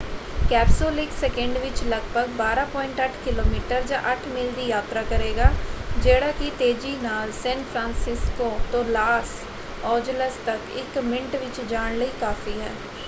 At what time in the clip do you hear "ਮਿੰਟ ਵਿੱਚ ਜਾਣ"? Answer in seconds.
11.05-11.97